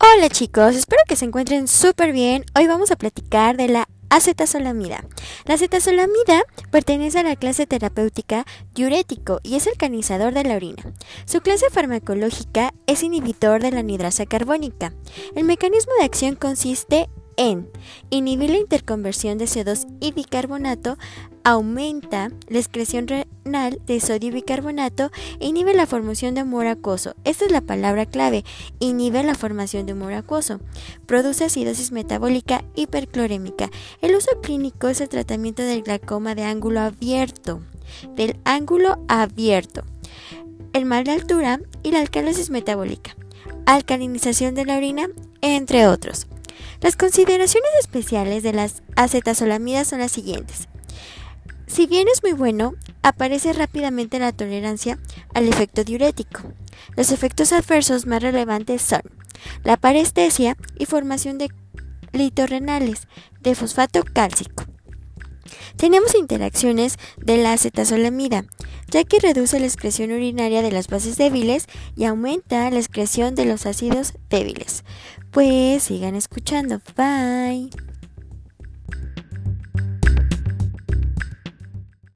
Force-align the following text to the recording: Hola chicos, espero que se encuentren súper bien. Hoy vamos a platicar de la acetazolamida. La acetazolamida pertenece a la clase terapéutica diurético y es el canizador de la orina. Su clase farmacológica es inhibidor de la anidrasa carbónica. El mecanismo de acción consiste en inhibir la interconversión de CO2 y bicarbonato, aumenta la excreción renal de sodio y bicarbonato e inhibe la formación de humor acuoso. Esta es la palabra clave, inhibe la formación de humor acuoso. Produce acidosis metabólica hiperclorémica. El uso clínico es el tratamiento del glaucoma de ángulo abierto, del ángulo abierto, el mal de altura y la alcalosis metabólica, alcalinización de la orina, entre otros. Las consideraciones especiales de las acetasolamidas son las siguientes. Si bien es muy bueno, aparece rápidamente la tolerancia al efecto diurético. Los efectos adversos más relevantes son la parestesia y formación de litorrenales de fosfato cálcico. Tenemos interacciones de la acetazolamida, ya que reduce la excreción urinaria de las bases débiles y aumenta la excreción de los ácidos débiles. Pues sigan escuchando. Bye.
Hola 0.00 0.28
chicos, 0.28 0.76
espero 0.76 1.02
que 1.08 1.16
se 1.16 1.24
encuentren 1.24 1.66
súper 1.66 2.12
bien. 2.12 2.44
Hoy 2.56 2.68
vamos 2.68 2.92
a 2.92 2.96
platicar 2.96 3.56
de 3.56 3.66
la 3.66 3.88
acetazolamida. 4.10 5.04
La 5.44 5.54
acetazolamida 5.54 6.44
pertenece 6.70 7.18
a 7.18 7.24
la 7.24 7.34
clase 7.34 7.66
terapéutica 7.66 8.46
diurético 8.74 9.40
y 9.42 9.56
es 9.56 9.66
el 9.66 9.76
canizador 9.76 10.34
de 10.34 10.44
la 10.44 10.54
orina. 10.54 10.84
Su 11.24 11.40
clase 11.40 11.66
farmacológica 11.70 12.72
es 12.86 13.02
inhibidor 13.02 13.60
de 13.60 13.72
la 13.72 13.80
anidrasa 13.80 14.24
carbónica. 14.24 14.92
El 15.34 15.44
mecanismo 15.44 15.92
de 15.98 16.04
acción 16.04 16.36
consiste 16.36 17.08
en 17.38 17.70
inhibir 18.10 18.50
la 18.50 18.58
interconversión 18.58 19.38
de 19.38 19.46
CO2 19.46 19.86
y 20.00 20.12
bicarbonato, 20.12 20.98
aumenta 21.44 22.30
la 22.48 22.58
excreción 22.58 23.06
renal 23.08 23.80
de 23.86 24.00
sodio 24.00 24.28
y 24.28 24.32
bicarbonato 24.32 25.10
e 25.40 25.46
inhibe 25.46 25.72
la 25.72 25.86
formación 25.86 26.34
de 26.34 26.42
humor 26.42 26.66
acuoso. 26.66 27.14
Esta 27.24 27.46
es 27.46 27.52
la 27.52 27.62
palabra 27.62 28.04
clave, 28.04 28.44
inhibe 28.80 29.22
la 29.22 29.34
formación 29.34 29.86
de 29.86 29.94
humor 29.94 30.12
acuoso. 30.12 30.60
Produce 31.06 31.44
acidosis 31.44 31.92
metabólica 31.92 32.64
hiperclorémica. 32.74 33.70
El 34.02 34.16
uso 34.16 34.40
clínico 34.42 34.88
es 34.88 35.00
el 35.00 35.08
tratamiento 35.08 35.62
del 35.62 35.82
glaucoma 35.82 36.34
de 36.34 36.42
ángulo 36.42 36.80
abierto, 36.80 37.62
del 38.16 38.36
ángulo 38.44 38.98
abierto, 39.06 39.84
el 40.72 40.84
mal 40.84 41.04
de 41.04 41.12
altura 41.12 41.60
y 41.84 41.92
la 41.92 42.00
alcalosis 42.00 42.50
metabólica, 42.50 43.16
alcalinización 43.64 44.56
de 44.56 44.66
la 44.66 44.76
orina, 44.76 45.06
entre 45.40 45.86
otros. 45.86 46.26
Las 46.80 46.96
consideraciones 46.96 47.70
especiales 47.80 48.42
de 48.42 48.52
las 48.52 48.82
acetasolamidas 48.96 49.88
son 49.88 49.98
las 50.00 50.12
siguientes. 50.12 50.68
Si 51.66 51.86
bien 51.86 52.06
es 52.12 52.22
muy 52.22 52.32
bueno, 52.32 52.74
aparece 53.02 53.52
rápidamente 53.52 54.18
la 54.18 54.32
tolerancia 54.32 54.98
al 55.34 55.48
efecto 55.48 55.84
diurético. 55.84 56.40
Los 56.96 57.12
efectos 57.12 57.52
adversos 57.52 58.06
más 58.06 58.22
relevantes 58.22 58.82
son 58.82 59.02
la 59.64 59.76
parestesia 59.76 60.56
y 60.78 60.86
formación 60.86 61.38
de 61.38 61.50
litorrenales 62.12 63.06
de 63.40 63.54
fosfato 63.54 64.02
cálcico. 64.04 64.64
Tenemos 65.76 66.14
interacciones 66.14 66.98
de 67.18 67.36
la 67.36 67.52
acetazolamida, 67.52 68.44
ya 68.90 69.04
que 69.04 69.20
reduce 69.20 69.60
la 69.60 69.66
excreción 69.66 70.10
urinaria 70.10 70.62
de 70.62 70.72
las 70.72 70.88
bases 70.88 71.16
débiles 71.16 71.66
y 71.96 72.04
aumenta 72.04 72.70
la 72.70 72.78
excreción 72.78 73.34
de 73.34 73.44
los 73.44 73.66
ácidos 73.66 74.14
débiles. 74.28 74.84
Pues 75.30 75.84
sigan 75.84 76.14
escuchando. 76.14 76.80
Bye. 76.96 77.70